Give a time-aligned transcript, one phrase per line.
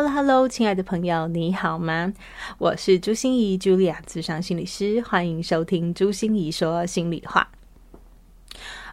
[0.00, 2.10] Hello，Hello，亲爱的朋友，你好吗？
[2.56, 7.46] 我是朱心仪，Julia，咨商心理师，欢迎收听朱心仪说心里话。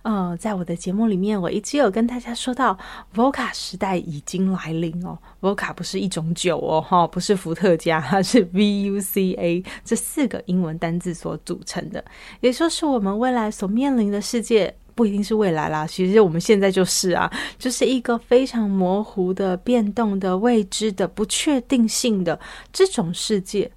[0.03, 2.77] 哦，在我的节目里面，我一直有跟大家说到
[3.16, 5.17] ，VOCA 时代已经来临哦。
[5.39, 12.03] VOCA 不是一种酒哦，哈，不是伏特加，它是 V-U-C-A 这四个英文单字所组成的，
[12.41, 14.75] 也就是我们未来所面临的世界。
[14.97, 22.39] 不一定是未来啦，其实我们现在就是啊，就是一个非常模糊的、变动的、未知的、不确定性的
[22.73, 23.71] 这种世界。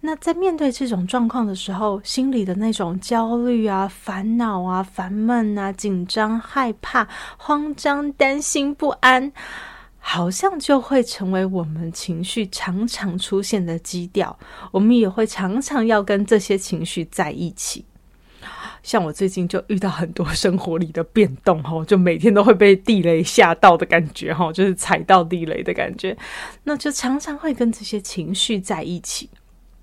[0.00, 9.30] 那在面对这种状况的时候，心里的那种焦虑啊、烦恼啊、烦闷啊、紧张、害怕、慌张、担心、不安，
[9.98, 14.36] 好像就会成为我们情绪常常出现的基调。
[14.70, 17.84] 我们也会常常要跟这些情绪在一起。
[18.82, 26.16] 像我最近就遇到很多生活里的变动哈，就每天都会被地雷吓到的感觉哈，就是踩到地雷的感觉，
[26.64, 29.30] 那就常常会跟这些情绪在一起。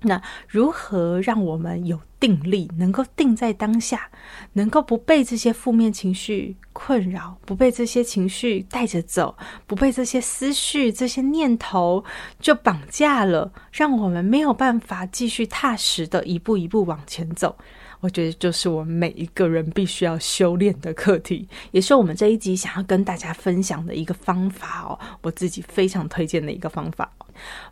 [0.02, 4.08] 那如何让我们有定力，能够定在当下，
[4.54, 12.02] 能够不被这些负面情绪困扰，不被这些情绪带着走，不被这些思绪、这些念头
[12.38, 17.56] 就绑架了，让我们没有办法继续踏实的一步一步往前走？
[18.00, 24.98] 我觉得就是我们每一个人必须要修炼的课题，也是我们这一集想要跟大家分享的一个方法哦。
[25.22, 27.10] 我自己非常推荐的一个方法。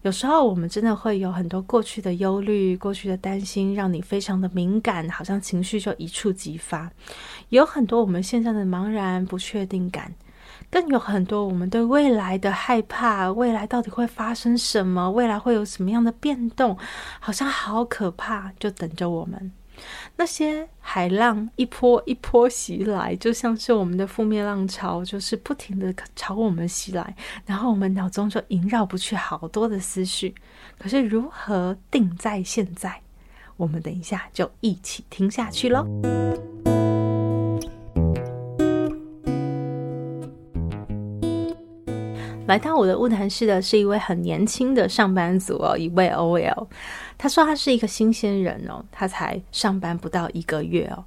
[0.02, 6.90] 有时候我们真的会有很多过去的忧虑、过去的担心，让你非常的敏感，好像情绪就一触即发。
[7.48, 10.14] 有很多我们现在的茫然、不确定感，
[10.70, 15.10] 更有很多我们对未来的害怕，未来到底会发生什么？
[15.10, 16.76] 未来会有什么样的变动？
[17.20, 19.52] 好像好可怕，就等着我们。
[20.20, 27.14] 那些海浪一波一波袭来，就像是我们的负面浪潮，就是不停的朝我们袭来，
[27.46, 30.34] 然后我们脑中就萦绕不去好多的思绪。
[30.76, 33.00] 可是如何定在现在？
[33.56, 35.86] 我们等一下就一起听下去喽。
[42.48, 46.66] 来到我的晤谈室的是一位很年轻的上班族哦，一位 OL。
[47.18, 51.04] 他说他是一个新鲜人哦，他才上班不到一个月哦。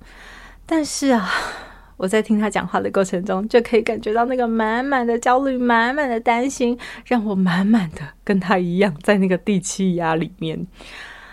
[0.67, 1.27] 但是啊，
[1.97, 10.67] 我在听他讲话的过程中，就可以感觉到那个满满的焦虑、满满的担心，让我满满的跟他一样在那个地气压里面。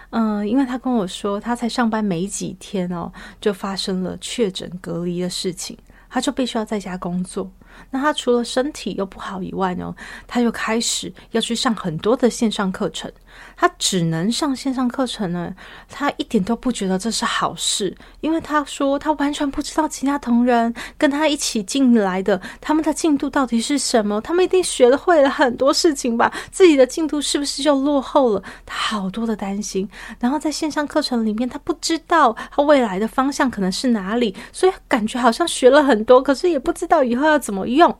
[0.08, 5.76] 嗯，因为他跟我说，他才上班没几天哦，就发生了确诊隔离的事情，
[6.08, 7.52] 他就必须要在家工作。
[7.91, 9.94] 那他除了身体又不好以外呢，
[10.27, 13.11] 他又开始要去上很多的线上课程。
[13.56, 15.54] 他只能上线上课程呢，
[15.88, 28.43] 他一点都不觉得这是好事，因为他说他完全不知道其他同仁跟他一起进来的他们的进度到底是什么，他们一定学了会了很多事情吧，自己的进度是不是就落后了？
[28.65, 29.88] 他好多的担心。
[30.20, 37.94] 然后在线上课程里面，他不知道他未来的方向可能是哪里，所以感觉好像学了很多，可是也不知道以后要怎么用。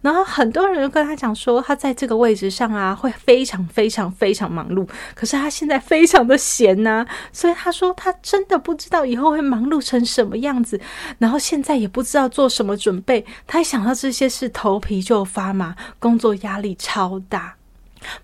[0.00, 4.83] 然后很多人就跟他讲说，他在这个位置上啊，会非常非常非常忙碌。
[5.14, 10.80] 可是他现在非常的闲呐、所以他说他真的不知道以后会忙碌成什么样子，
[11.18, 13.24] 然后现在也不知道做什么准备。
[13.46, 17.54] 他一想到这些事，头皮就发麻，工作压力超大。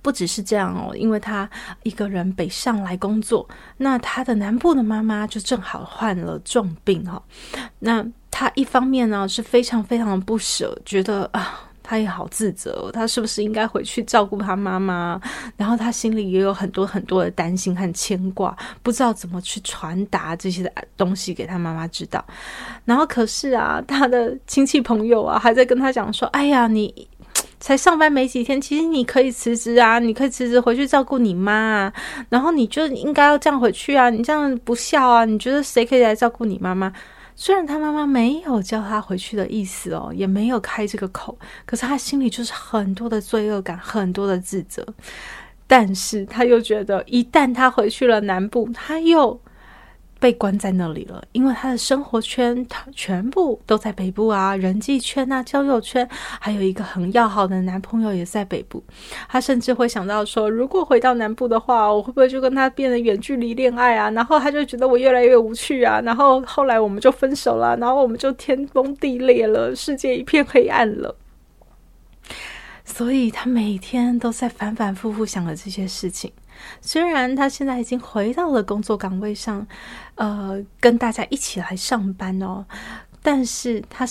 [0.02, 1.48] 不只是这样哦，因为他
[1.84, 7.22] 一个人北上来工作，那他的南部的妈妈就正好患了重病、哦。
[7.78, 11.69] 那他一方面呢是非常非常的不舍，觉得啊。
[11.90, 15.20] 他也好自责，他是不是应该回去照顾他妈妈？
[15.56, 22.24] 然后他心里也有很多很多的担心和牵挂，不知道怎么去传达这些的东西给他妈妈知道。
[22.84, 27.08] 然后可是啊，他的亲戚朋友啊，还在跟他讲说：“哎呀，你
[27.58, 31.92] 才上班没几天，其实你可以辞职啊，你可以辞职回去照顾你妈啊。
[32.28, 36.92] 然后你就应该要这样回去啊，你这样不孝啊，你觉得谁可以来照顾你妈妈？”
[37.42, 44.86] 虽然他妈妈没有叫他回去的意思哦，也没有开这个口，可是他心里就是很多的罪恶感，很多的自责。
[45.66, 49.40] 但是他又觉得，一旦他回去了南部，他又
[50.20, 56.06] 被关在那里了，因为他的生活圈，他全部都在北部啊，人际圈啊，交友圈，
[56.38, 58.84] 还有一个很要好的男朋友也在北部。
[59.28, 64.10] 他甚至会想到说，如果回到南部的话，我会不会就跟他变得远距离恋爱啊？
[64.10, 66.00] 然后他就觉得我越来越无趣啊。
[66.04, 71.16] 然后后来我们就分手了，然后我们就天崩地裂了，世界一片黑暗了。
[72.84, 76.30] 所以他每天都在反反复复想着这些事情。
[76.80, 79.66] 虽然他现在已经回到了工作岗位上，
[80.14, 82.64] 呃，跟大家一起来上班哦，
[83.22, 84.06] 但是他。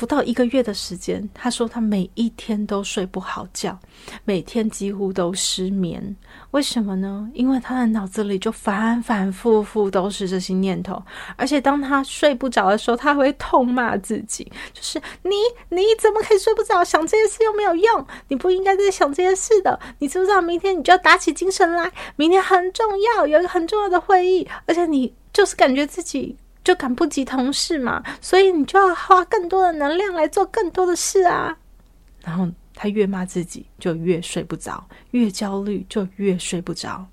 [0.00, 3.78] 不到一个月的时间，他说他每一天都睡不好觉，
[4.24, 6.16] 每天几乎都失眠。
[6.52, 7.30] 为什么呢？
[7.34, 11.02] 因为他的脑子里就反反复复都是这些念头，
[11.36, 15.34] 而且当他睡不着的时候，他会痛骂自己，就是你
[15.68, 16.82] 你怎么可以睡不着？
[16.82, 19.78] 想这些事又没有用，你不应该在想这些事的。
[19.98, 21.92] 你知不知道明天你就要打起精神来？
[22.16, 26.38] 明天很重要，有一个很重要的会议，而且你就是感觉自己。
[26.70, 31.58] 就赶不及同事嘛，所以你就要花更多的能量来做更多的事啊。
[32.22, 37.04] 然后他越骂自己，就越睡不着；越焦虑，就越睡不着。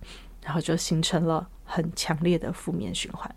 [0.44, 3.34] 然后就形成了很强烈的负面循环。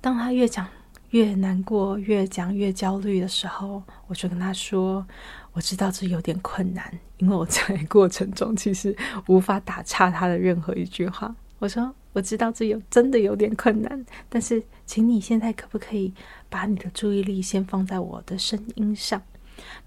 [0.00, 0.66] 当他越讲
[1.10, 5.06] 越难过，越讲越焦虑的时候，我就跟他说
[5.52, 8.96] ：“我知道这有点困难，因为我在过程中其实
[9.26, 11.94] 无法打岔他的任何一句话。”我说。
[12.12, 16.12] 我知道这有真的有点困难，但是请你现在可不可以
[16.50, 19.22] 把你的注意力先放在我的声音上，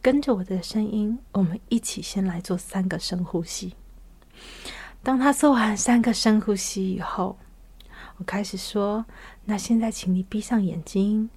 [0.02, 3.74] 跟着我的声音，我们一起先来做三个深呼吸。
[5.04, 7.38] 当他做完三个深呼吸以后，
[8.18, 9.06] 我开始说
[9.46, 11.30] ：“那现在请你闭上眼睛，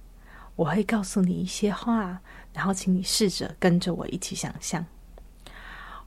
[0.55, 2.19] 我会告诉你一些话，
[2.51, 4.83] 然后请你试着跟着我一起想象。”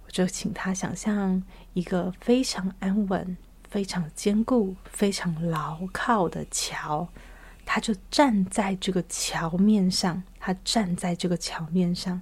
[0.04, 1.40] 我就请他想象
[1.72, 3.36] 一个非常安稳。
[3.72, 7.08] 非常坚固、非常牢靠的桥，
[7.64, 10.22] 他就站在这个桥面上。
[10.44, 12.20] 他站在这个桥面上，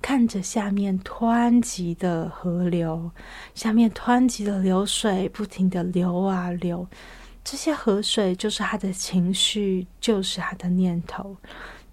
[0.00, 3.10] 看着下面湍急的河流，
[3.54, 6.88] 下面湍急的流水不停的流啊流。
[7.44, 11.36] 这些河水就是他的情绪，就是他的念头，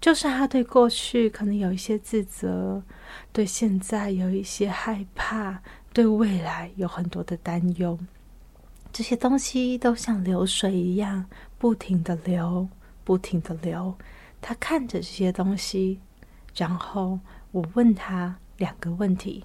[0.00, 2.82] 就是他对过去可能有一些自责，
[3.30, 5.60] 对现在有一些害怕，
[5.92, 7.98] 对未来有很多的担忧。
[8.96, 11.26] 这些东西都像流水一样，
[11.58, 12.66] 不停的流，
[13.04, 13.94] 不停的流。
[14.40, 16.00] 他看着这些东西，
[16.54, 17.20] 然后
[17.50, 19.44] 我问他两个问题。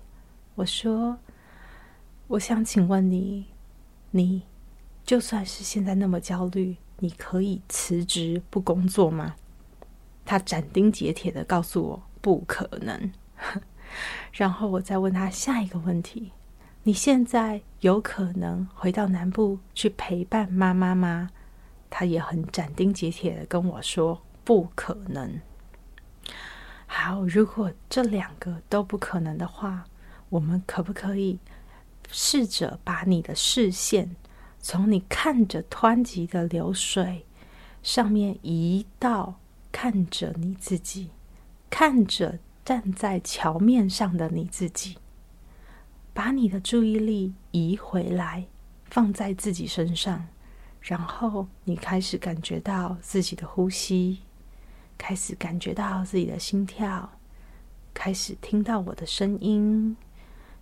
[0.56, 1.18] 我说
[2.30, 3.48] ：“我想请问你，
[4.12, 4.44] 你
[5.03, 9.36] 就算是现在那么焦虑，你可以辞职不工作吗？”
[10.24, 13.12] 他斩钉截铁的告诉我：“不可能。
[14.31, 16.31] ”然后我再问他下一个问题。
[16.83, 21.30] 你现在有可能回到南部去陪伴妈妈吗？
[21.92, 25.39] 他也很斩钉截铁的跟我说不可能。
[26.88, 29.86] 好，如果这两个都不可能的话，
[30.30, 31.38] 我们可不可以
[32.10, 34.16] 试着把你的视线
[34.60, 37.28] 从你看着湍急的流水
[37.83, 39.36] 上面移到
[39.72, 41.12] 看着你自己，
[41.69, 44.98] 看着站在桥面上的你自己？
[46.13, 48.45] 把你的注意力移回来，
[48.85, 50.27] 放在自己身上，
[50.81, 54.19] 然后你开始感觉到自己的呼吸，
[54.97, 57.09] 开始感觉到自己的心跳，
[57.93, 59.95] 开始听到我的声音，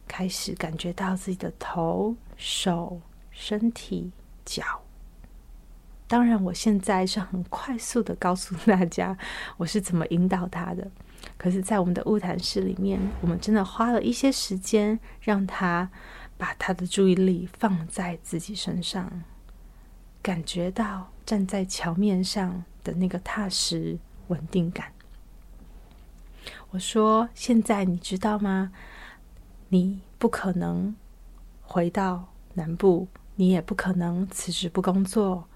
[0.08, 3.02] 开始感觉到自己的头、手、
[3.32, 4.12] 身体、
[4.46, 4.64] 脚。
[6.08, 9.16] 当然，我现在是很快速的告诉大家
[9.58, 10.90] 我是怎么引导他的。
[11.38, 15.90] 可是，在我们的晤谈室里面，我们真的花了一些时间，让他
[16.38, 19.24] 把他的注意力放在自己身上，
[20.22, 23.98] 感觉到站在桥面上的那个踏实
[24.28, 24.92] 稳定感。
[26.72, 28.72] 我说：“现在你知道吗？
[29.70, 30.96] 你不可能
[31.62, 35.48] 回到南部，你也不可能辞职不工作，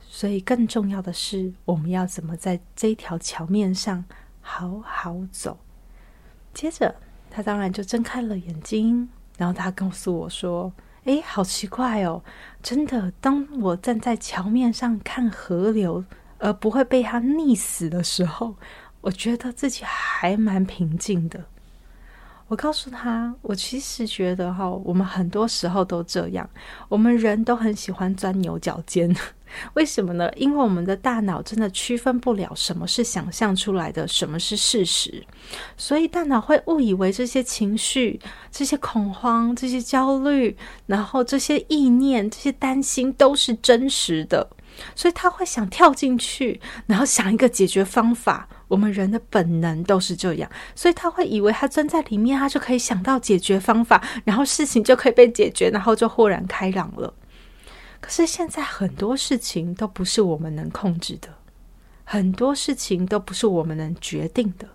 [0.00, 4.04] 所以更重要的是，我们要怎么在这条桥面上？”
[4.42, 5.58] 好好走。
[6.52, 6.94] 接着，
[7.30, 9.08] 他当然就睁开了眼睛，
[9.38, 10.70] 然后他告诉我说
[11.04, 12.22] ：“诶，好奇怪哦，
[12.62, 16.04] 真的，当我站在桥面上看河流，
[16.38, 18.56] 而不会被它溺死的时候，
[19.00, 21.44] 我觉得自己还蛮平静的。”
[22.52, 26.46] 我告诉他，我其实觉得哈，我们很多时候都这样，
[26.86, 29.10] 我们人都很喜欢钻牛角尖。
[29.72, 30.30] 为什么呢？
[30.36, 35.24] 因为我们的大脑真的区分不了什么是想象出来的，什么是事实，
[35.78, 40.54] 所以大脑会误以为这些情绪、这些恐慌、这些焦虑，
[40.84, 44.46] 然后这些意念、这些担心都是真实的。
[44.94, 48.46] 所以他会想跳进去，然后想一个解决方法。
[48.72, 57.12] 我们人的本能都是这样，所以他会以为他钻在里面，他就可以想到解决方法，然后事情就可以被解决，然后就豁然开朗了。
[58.00, 61.28] 可是现在很多事情都不是我们能控制的，
[62.04, 64.66] 很多事情都不是我们能决定的，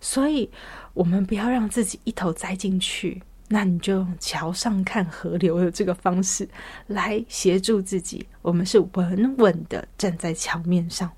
[0.00, 0.48] 所以
[0.92, 3.20] 我们不要让自己一头栽进去。
[3.48, 6.48] 那你就用桥上看河流的这个方式
[6.86, 11.10] 来协助自己，我们是稳稳的站在桥面上。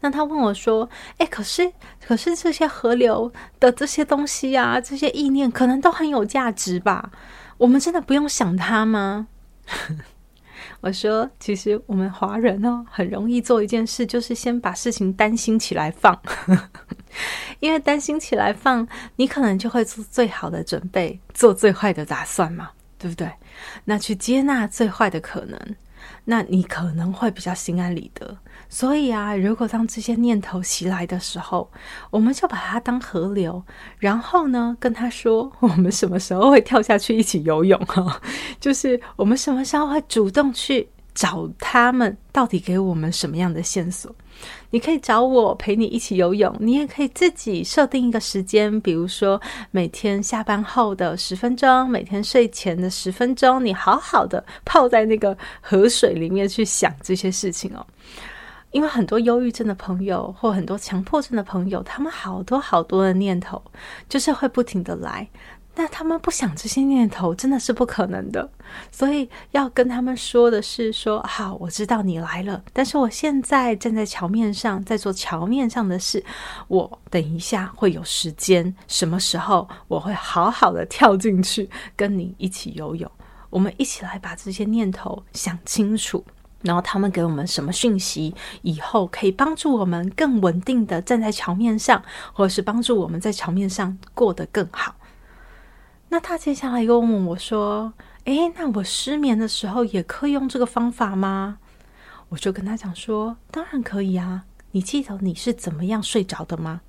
[0.00, 0.88] 那他问我说
[1.18, 1.72] ：“哎，可是，
[2.06, 7.10] 可是这些河流的这些东西啊，这些意念可能都很有价值吧？
[7.58, 9.28] 我们真的不用想它吗？”
[10.80, 16.20] 我说：“其实我们华人哦，很容易做一件事，就是先把事情担心起来放。
[17.60, 18.86] ”因为担心起来放，
[19.16, 23.30] 你可能就会做最好的准备，做最坏的打算嘛，对不对？
[23.84, 25.76] 那去接纳最坏的可能，
[26.24, 28.36] 那你可能会比较心安理得。
[28.74, 31.70] 所以啊，如果当这些念头袭来的时候，
[32.08, 33.62] 我们就把它当河流，
[33.98, 38.18] 然后呢，跟他说，我们什么时候会跳下去一起游泳哈，
[38.58, 40.88] 就是我们什么时候会主动去。
[41.14, 44.10] 找他们到底给我们什么样的线索？
[44.70, 49.38] 你可以找我陪你一起游泳，你也可以自己设定一个时间，比如说
[49.70, 57.86] 每天下班后的十分钟，每天睡前的十分钟，你好好的泡在那个河水里面去想这些事情哦。
[58.72, 63.62] 因为很多忧郁症的朋友或很多强迫症的朋友，他们好多好多的念头，
[64.08, 65.28] 就是会不停的来。
[65.74, 68.46] 那他们不想这些念头，真的是不可能的。
[68.90, 76.22] 所以要跟他们说的是说：说好，我知道你来了，但是我现在站在桥面上，在做桥面上的事。
[76.68, 83.10] 我等一下会有时间，什么时候我会好好的跳进去跟你一起游泳。
[83.48, 86.22] 我们一起来把这些念头想清楚，
[86.62, 92.02] 然后他们给我们什么讯息，以后可以帮助我们更稳定的站在桥面上，
[92.32, 94.96] 或者是帮助我们在桥面上过得更好。
[96.08, 97.92] 那他接下来又问我说
[98.24, 101.58] ：“诶，那我失眠的时候也可以用这个方法吗？”
[102.28, 104.44] 我就跟他讲说：“当然可以啊！
[104.72, 106.82] 你记得你是怎么样睡着的吗？”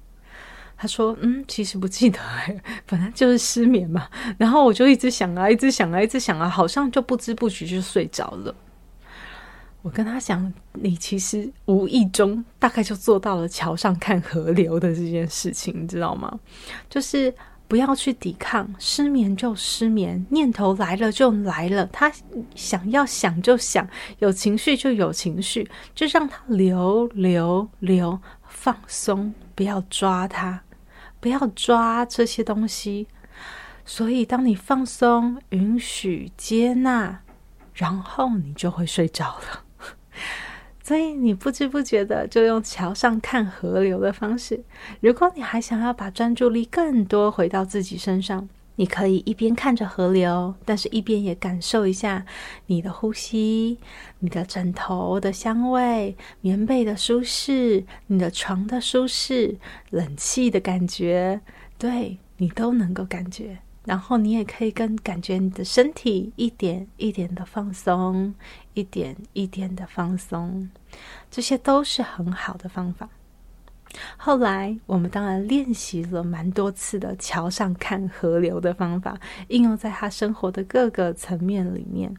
[0.75, 8.53] 他说：“嗯，其实不记得，哎，反正就是失眠嘛。”然后我就一直想啊，一直想啊，一直想啊，好像就不知不觉就睡着了。
[9.83, 16.39] 我跟他讲：“你其实无意中大概就做到了桥上看河流的这件事情，你知道吗？
[16.89, 17.31] 就是。”
[17.65, 22.11] 不要去抵抗，失眠就失眠，念头来了就来了，他
[22.53, 23.87] 想要想就想，
[24.19, 30.61] 有情绪就有情绪，就让它流流流，放松，不要抓它，
[31.19, 33.07] 不要抓这些东西。
[33.85, 37.21] 所以，当你放松、允许、接纳，
[37.73, 39.62] 然后你就会睡着了。
[40.83, 44.61] 所以你不知不觉的就用桥上看河流的方式。
[44.99, 52.25] 如果你还想要把专注力更多回到自己身上，你可以一边看着河流，但是一边也感受一下
[52.65, 53.77] 你的呼吸、
[54.19, 59.57] 你的枕头的香味、棉被的舒适、你的床的舒适、
[59.91, 61.39] 冷气的感觉，
[61.77, 63.59] 对，你都能够感觉。
[63.85, 68.33] 然后你也可以跟感觉你的身体一点一点的放松，
[68.73, 70.69] 一点一点的放松，
[71.29, 73.09] 这些都是很好的方法。
[74.17, 82.15] 后来我们当然练习了蛮多次的桥上看河流的方法，应用在他生活的各个层面里面。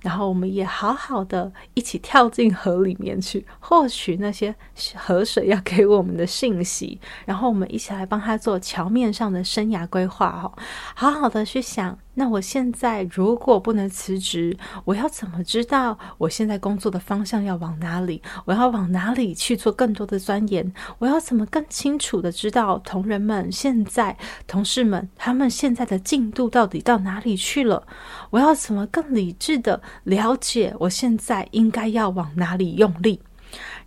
[0.00, 4.54] 然后我们也好好的一起跳进河里面去，获取那些
[4.96, 7.00] 河水要给我们的信息。
[7.24, 10.52] 然后我们一起来帮他做桥面上的生涯规划哦，
[10.94, 11.98] 好好的去想。
[12.14, 18.22] 那我现在如果不能辞职，我要怎么知道我现在工作的方向要往哪里？
[18.44, 20.72] 我要往哪里去做更多的钻研？
[20.98, 24.16] 我要怎么更清楚的知道同仁们现在、
[24.46, 27.86] 同事们他们现在的进度到底到哪里去了？
[28.30, 33.20] 我要怎么更理智的了解我现在应该要往哪里用力？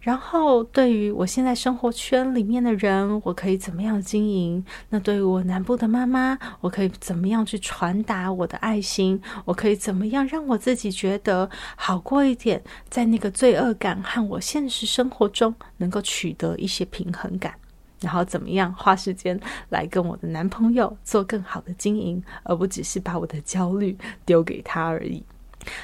[0.08, 4.66] 然后，对于我现在生活圈里面的人，我可以怎么样经营？
[4.88, 9.22] 那对于我南部的妈妈，我可以怎么样去传达我的爱心？
[9.44, 12.64] 我可以怎么样让我自己觉得好过一点？
[12.88, 17.54] 在那个罪恶感和我现实生活中能够取得一些平衡感，
[18.00, 19.38] 然后怎么样花时间
[19.68, 25.22] 来跟我的男朋友做更好的经营，而不只是把我的焦虑丢给他而已。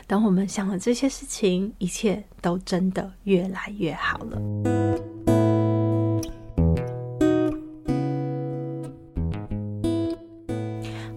[0.07, 4.41] 当我们想了这些事情，一切都真的越来越好了。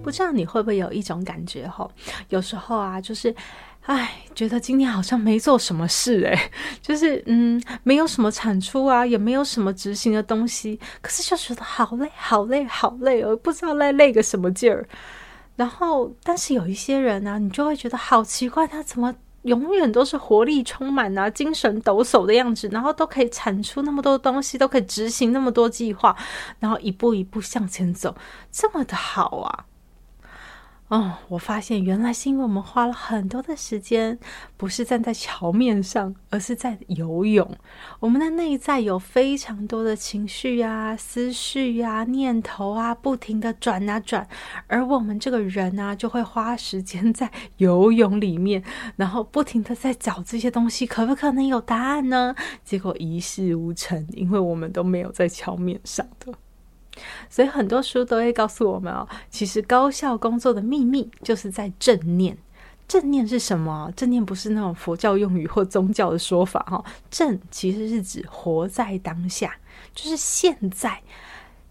[0.02, 1.66] 不知道你会不会有一种感觉？
[1.66, 1.90] 吼，
[2.28, 3.34] 有时候啊，就是
[3.82, 14.86] 哎，觉得今天好像没做什么事诶，就是嗯，没有什么产出啊，也没有什么执行的东西，可是就觉得好累，好累，好累哦，不知道在累个什么劲儿。
[15.56, 26.14] 然后，但是有一些人呢、你就会觉得好奇怪，他怎么永远都是活力充满啊，精神抖擞的样子，然后都可以产出那么多东西，都可以执行那么多计划，
[26.60, 28.14] 然后一步一步向前走，
[28.52, 29.64] 这么的好啊。
[30.88, 34.16] 哦，我发现原来是因为我们花了很多的时间，
[34.56, 37.56] 不是站在桥面上，而是在游泳。
[37.98, 44.28] 我们的内在有非常多的情绪啊、思绪啊、念头啊，不停的转啊转，
[44.68, 48.62] 而我们这个人啊，就会花时间在游泳里面，
[48.94, 52.32] 然后不停的在找这些东西，可不可能有答案呢？
[52.64, 56.32] 结果一事无成，因为我们都没有在桥面上的。
[57.28, 62.36] 所以很多书都会告诉我们哦，其实高效工作的秘密就是在正念。
[62.88, 63.92] 正念是什么？
[63.96, 66.84] 正念不是那种佛教用语或宗教的说法哈。
[67.10, 69.56] 正其实是指活在当下，
[69.94, 71.02] 就是现在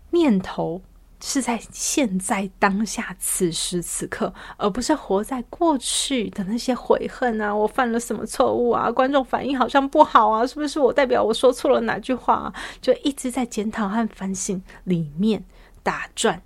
[0.10, 0.82] 念头。
[1.22, 7.55] 是在现在当下此时此刻，而不是活在过去的那些悔恨啊！
[7.55, 8.91] 我犯了什么错误啊？
[8.91, 10.45] 观众反应好像不好啊！
[10.45, 12.53] 是不是我代表我说错了哪句话啊？
[12.81, 15.43] 就一直在检讨和反省里面
[15.81, 16.41] 打转，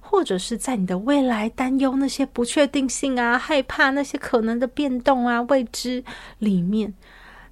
[0.00, 6.04] 或者是在你的未来担忧那些不确定性啊、害怕那些可能的变动啊、未知
[6.38, 6.94] 里面，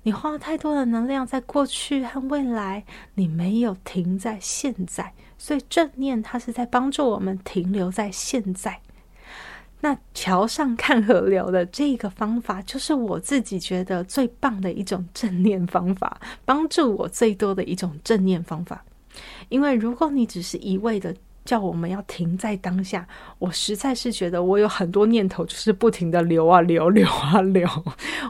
[0.04, 2.84] 你花了太多的能量在过去和未来，
[3.14, 5.12] 你没有停在现在。
[5.40, 8.78] 所以正念它是在帮助我们停留在现在。
[9.80, 18.84] 那桥上看河流的这个方法，就是我自己觉得最棒的一种正念方法， 帮助我最多的一种正念方法。
[19.48, 21.16] 因为如果你只是一味的。
[21.42, 23.04] 叫我们要停在当下，
[23.38, 27.66] 我实在是觉得我有很多念头，就是不停的流啊流，流啊流，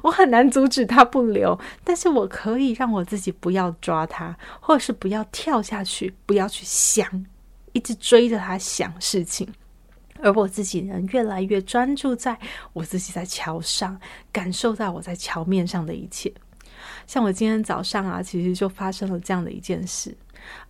[0.02, 7.26] 我很难阻止它不流，但是我可以让我自己不要抓它，或者是不要跳下去，不要去想，
[7.72, 9.46] 一直追着它想事情，
[10.20, 12.38] 而我自己能越来越专注在
[12.72, 14.00] 我自己在桥上，
[14.32, 16.32] 感受到我在桥面上的一切。
[17.06, 20.16] 像我今天早上啊，其实就发生了这样的一件事。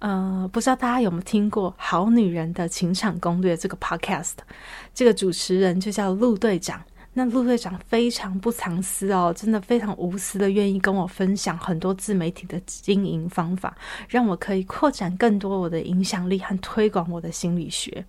[0.01, 4.33] 呃，不知道大家有没有听过《好女人的情场攻略》这个 podcast？
[4.93, 6.83] 这个主持人就叫陆队长。
[7.13, 13.77] 那陆队长非常不藏私哦，真的非常无私的，愿意跟我分享很多自媒体的经营方法，
[14.09, 18.05] 让我可以扩展更多我的影响力和推广我的心理学。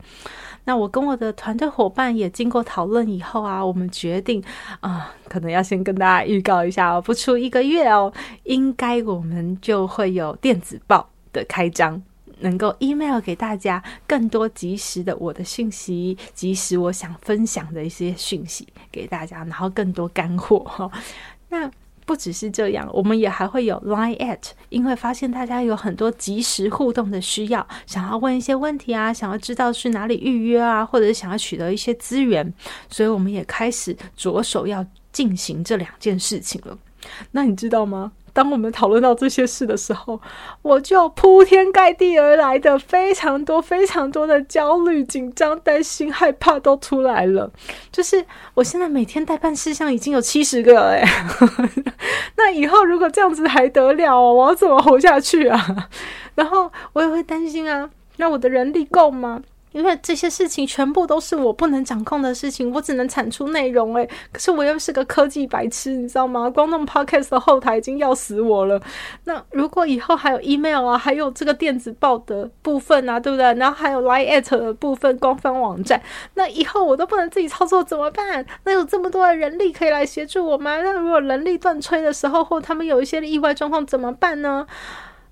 [0.63, 4.43] 那我跟我的团队伙伴也经过讨论以后啊，我们决定
[4.79, 11.07] 啊、可能要先跟大家预告一下哦，不出一个月哦，应该我们就会有电子报。
[11.33, 12.03] 的开张，
[12.41, 20.91] 能够 email 给大家更多及时的我的讯息，及时我想分享的一些讯息给大家，然后更多干货 哈。
[21.49, 21.69] 那
[22.05, 32.53] 不只是这样，我们也还会有 Line at，因为发现大家有很多即时互动的需要，想要问一些问题啊，想要知道去哪里预约啊，或者是想要取得一些资源，
[32.89, 36.77] 所以我们也开始着手要进行这两件事情了。
[37.31, 38.11] 那你知道吗？
[38.33, 40.19] 当我们讨论到这些事的时候，
[40.61, 47.51] 我就铺天盖地而来的非常多、非常多的焦虑、紧张、担心、害怕都出来了。
[47.91, 51.03] 就是我现在每天待办事项已经有七十个了，哎，
[52.37, 54.19] 那以后如果这样子还得了？
[54.19, 55.89] 我要怎么活下去啊？
[56.35, 59.41] 然后我也会担心啊，那我的人力够吗？
[59.71, 63.95] 因为这些事情全部都是我不能掌控的事情，我只能产出内容。
[63.95, 66.49] 诶，可是我又是个科技白痴，你知道吗？
[66.49, 68.81] 光弄 Podcast 的后台已经要死我了。
[69.23, 73.53] 那如果以后还有 email 啊，还有这个电子报的部分啊，对不对？
[73.53, 76.01] 然后还有 Line at 的部分，官方网站，
[76.33, 78.45] 那以后我都不能自己操作怎么办？
[78.65, 80.81] 那有这么多的人力可以来协助我吗？
[80.81, 84.67] 那如果人力断炊的时候，或他们有一些意外状况怎么办呢？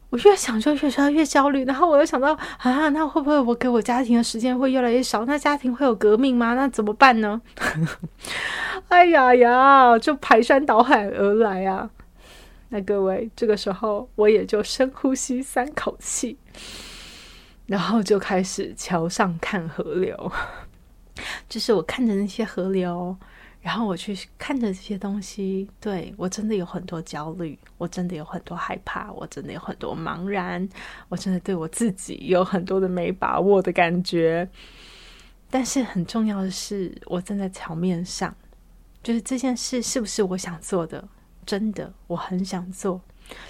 [0.10, 5.24] 我越想就越觉得越焦虑，然后我又想到啊，那会不会我给我家庭的时间会越来越少？
[5.26, 6.56] 那家庭会有革命吗？
[6.56, 7.42] 那怎么办呢？
[8.90, 11.90] 哎呀呀，就排山倒海而来啊！
[12.70, 16.38] 那各位，这个时候我也就深呼吸三口气，
[17.68, 20.32] 然后就开始桥上看河流，
[21.48, 23.16] 就是我看着那些河流。
[23.62, 30.68] 然后我去看着这些东西，对，我真的有很多焦虑，我真的有很多害怕，我真的有很多茫然，
[31.10, 34.50] 我真的对我自己有很多的没把握的感觉。
[35.50, 38.34] 但是很重要的是，我站在桥面上，
[39.04, 41.06] 就是这件事是不是我想做的？
[41.46, 43.02] 真的，我很想做。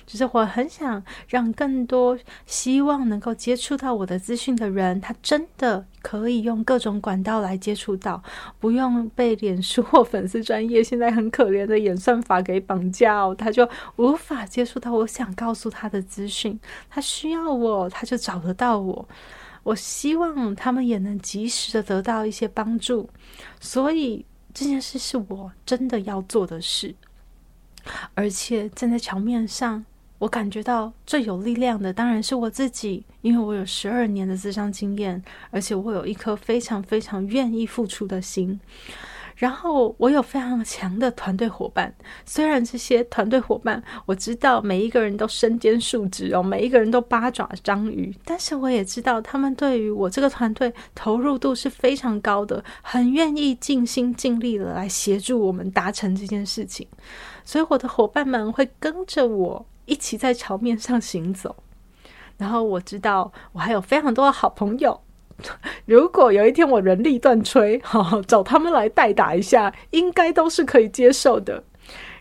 [0.06, 8.22] 就是我很想让更多希望能够接触到我的资讯的人，他真的可以用各种管道来接触到，
[8.60, 16.60] 不用被脸书或粉丝专业现在很可怜的演算法给绑架哦，他就无法接触到我想告诉他的资讯。
[16.90, 19.08] 他需要我，他就找得到我。
[19.64, 23.10] 我希望他们也能及时的得到一些帮助，
[23.60, 26.96] 所以这件事是我真的要做的事。
[28.14, 29.84] 而且站在桥面上，
[30.18, 38.60] 我感觉到最有力量的当然是我自己，因为我有十二年的咨商经验，而且我有一颗非常非常愿意付出的心。
[39.38, 56.86] 然后我有非常强的团队伙伴，虽然这些团队伙伴我知道每一个人都身兼数职哦，每一个人都八爪章鱼，但是我也知道他们对于我这个团队投入度是非常高的，很愿意尽心尽力的来协助我们达成这件事情，
[57.50, 61.56] 所以我的伙伴们会跟着我一起在桥面上行走，
[62.38, 65.02] 然后我知道我还有非常多的好朋友。
[65.88, 71.64] 如果有一天我人力断炊，哈，找他们来代打一下，应该都是可以接受的。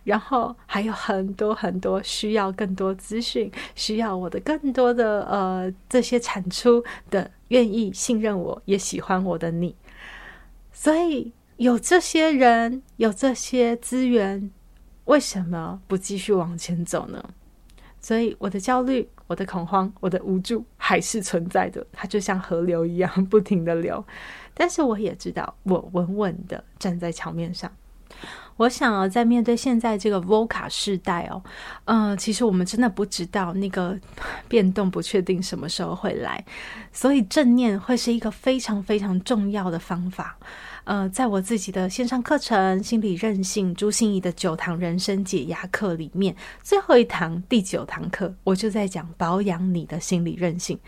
[0.04, 9.76] 然后还有很多很多需要更多资讯，需要我的更多的呃这些产出的，愿意信任我，也喜欢我的你。
[10.72, 14.50] 所以有这些人，有这些资源，
[15.08, 17.22] 为什么不继续往前走呢？
[18.00, 19.06] 所以我的焦虑。
[19.28, 24.02] 我的恐慌，我的无助还是存在的，它就像河流一样不停的流。
[24.54, 27.70] 但是我也知道，我稳稳的站在桥面上。
[28.56, 31.42] 我想啊，在面对现在这个 VOCA 世代哦，
[31.84, 34.00] 嗯、其实我们真的不知道那个
[34.48, 36.42] 变动不确定什么时候会来，
[36.90, 40.38] 所以正念会是一个非常非常重要的方法。
[40.88, 50.80] 呃，在我自己的线上课程《心理韧性》朱心怡的九堂人生解压课里面，最后一堂第九堂课，我就在讲保养你的心理韧性。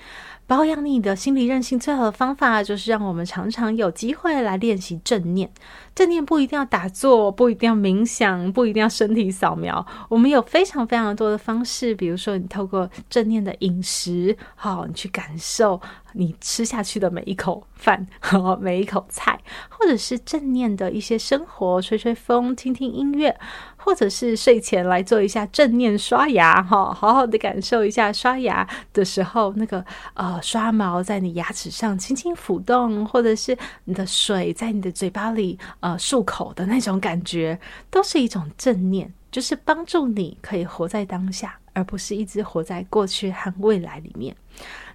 [0.47, 5.53] 保养你的心理韧性最好的方法，就是让我们常常有机会来练习正念。
[5.95, 9.87] 正念不一定要打坐，不一定要冥想，不一定要身体扫描。
[10.09, 15.81] 我们有非常非常多的方式，比如说你透过正念的饮食，好，你去感受
[16.15, 23.39] 你吃下去的每一口饭，和， 每一口菜，或者是正念的一些生活，吹吹风，听听音乐。
[23.83, 37.59] 或者是睡前来做一下正念刷牙，哈，好好的感受一下刷牙的时候那个呃刷毛在你牙齿上轻轻抚动，或者是你的水在你的嘴巴里呃漱口的那种感觉，
[37.91, 44.37] 都是一种正念，就是帮助你可以活在当下，而不是一直活在过去和未来里面。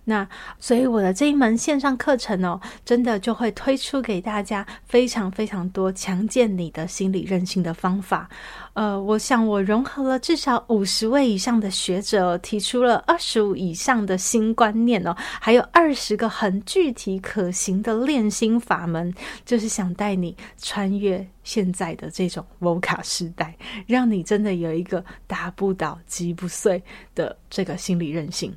[0.06, 0.28] 那
[0.60, 8.30] 所以我的这一门线上课程哦，真的就会推出给大家非常非常多强健你的心理韧性的方法。
[8.74, 19.14] 呃，我想我融合了至少五十位以上的学者，提出了二十五以上的新观念哦，还有二十个很具体可行的练心法门，
[19.44, 26.84] 就是想带你穿越现在的这种 VUCA 时代，让你真的有一个打不倒、击不碎
[27.16, 28.56] 的这个心理韧性。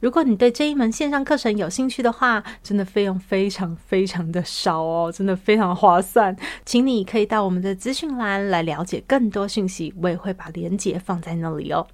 [0.00, 11.86] 如果你对这一门线上课程有兴趣的话，真的费用非常非常的少哦，真的非常划算，请你可以到我们的资讯栏来了解更多讯息，我也会把链接放在那里哦。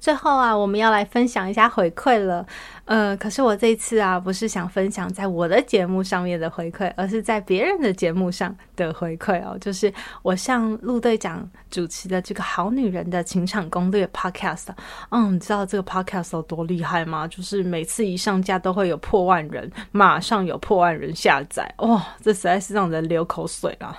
[0.00, 2.44] 最后啊，我们要来分享一下回馈了。
[2.86, 9.56] 呃，可是我这次啊，不是想分享在我的节目上面的回馈，而是在别人的节目上的回馈哦。
[9.60, 14.68] 就是我向陆队长主持的这个《好女人的情场攻略》Podcast。
[15.10, 17.28] 嗯，你知道这个 Podcast 有多厉害吗？
[17.28, 21.72] 就是每次一上架都会有破万人，马上有破万人下载。
[21.78, 23.96] 哇、哦，这实在是让人流口水啊！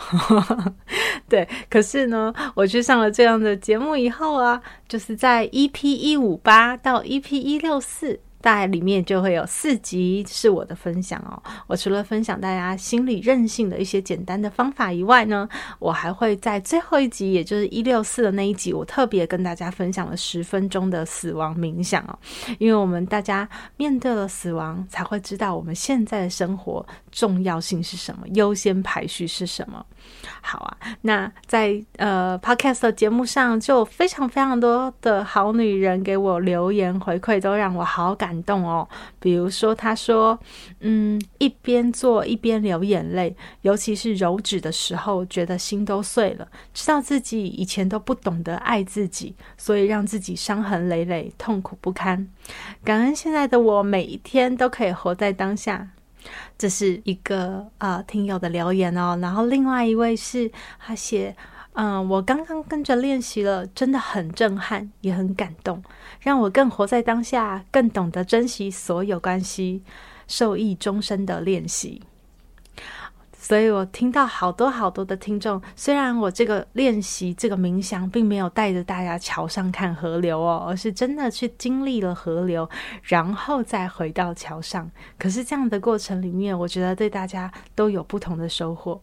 [1.30, 4.60] 对，可是呢，我去上了这样的节目以后啊，
[4.90, 5.90] 就是在 EP。
[5.95, 11.41] 一五八到一 P 一六四，大概里面就会有四集是我的分享哦。
[11.67, 15.47] 我除了分享大家心理韧性的一些简单的方法以外呢，
[15.80, 22.17] 我还会在最后一集，也就是一六四的那一集，我特别跟大家分享了十分钟的死亡冥想哦。
[22.58, 29.86] 因为我们大家面对了死亡，才会知道我们现在的生活重要性是什么，优先排序是什么。
[30.41, 38.88] 好啊，那在呃 Podcast 的节目上，就非常非常多的好女人给我留言回馈，都让我好感感动哦。
[39.20, 40.39] 比如说，他说，
[40.80, 52.26] 嗯，一边做一边流眼泪，尤其是揉纸的时候，觉得心都碎了，知道自己以前都不懂得爱自己，所以让自己伤痕累累，痛苦不堪。
[52.86, 55.89] 感恩现在的我，每一天都可以活在当下。
[56.56, 61.36] 这是一个啊、听友的留言哦，然后另外一位是他写
[61.74, 65.82] 嗯，我刚刚跟着练习了，真的很震撼，也很感动，
[66.20, 69.82] 让我更活在当下，更懂得珍惜所有关系，
[70.28, 72.02] 受益终身的练习。
[73.34, 82.70] 所以我听到好多好多的听众，虽然我这个练习这个冥想，并没有带着大家桥上看河流哦，而是真的去经历了河流，
[83.02, 84.92] 然后再回到桥上。
[85.18, 89.02] 可是这样的过程里面，我觉得对大家都有不同的收获。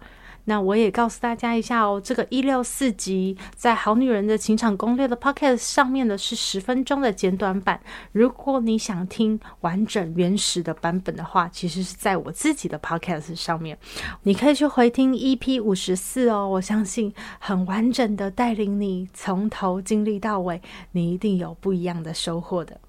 [0.49, 7.79] 那我也告诉大家一下哦，这个一六四集在《好女人的情场攻略》的 Podcast 上面的是十分钟的简短版。
[8.13, 13.77] 如果你想听完整原始的版本的话，其实是在我自己的 Podcast 上面，
[14.23, 16.49] 你可以去回听 EP 五十四哦。
[16.49, 22.81] 我相信很完整的带领你从头经历到尾，你一定有不一样的收获的。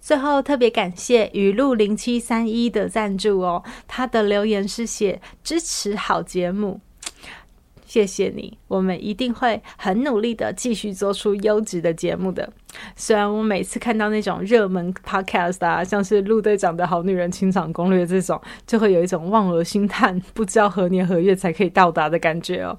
[0.00, 6.80] 最后特别感谢雨露零七三一的赞助哦，他的留言是写支持好节目。
[7.94, 12.52] 谢谢你，我们一定会很努力的继续做出优质的节目的。
[12.96, 22.76] 虽然我每次看到那种热门 podcast 啊，像是陆队长的好女人清场攻略这种，就会有一种望而兴叹，不知道何年何月才可以到达的感觉哦。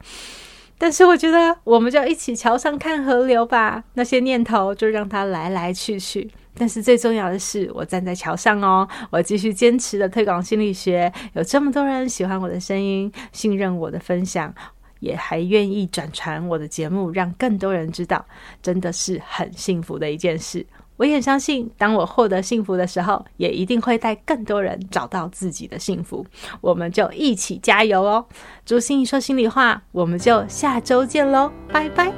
[0.78, 6.30] 但是我觉得，我们就一起桥上看河流吧，那些念头就让它来来去去。
[6.58, 14.54] 但是最重要的是，我站在桥上哦，我继续坚持的推广心理学，有这么多人喜欢我的声音，信任我的分享。
[15.00, 18.26] 也还愿意转传我的节目，让更多人知道，
[18.62, 20.66] 真的是很幸福的一件事。
[20.98, 26.26] 我也相信，当我获得幸福的时候，也一定会带更多人找到自己的幸福。
[26.62, 28.26] 我们就一起加油哦！
[28.66, 32.14] 朱心怡说心里话，我们就下周见喽，拜拜。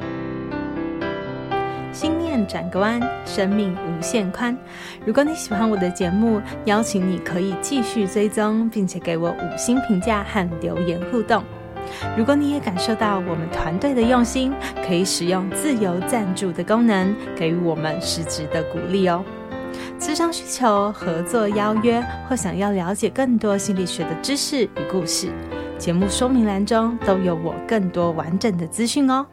[1.92, 4.56] 心念转个弯，生命无限宽。
[5.04, 11.44] 如果你喜欢我的节目，邀请你可以继续追踪，并且给我五星评价和留言互动。
[12.18, 14.54] 如果你也感受到我们团队的用心，
[14.86, 19.24] 可以使用自由赞助的功能，给予我们实质的鼓励哦。
[20.00, 25.30] 咨商需求、合作邀约或想要了解更多心理学的知识与故事，
[25.78, 29.26] 节目说明栏中都有我更多完整的资讯哦。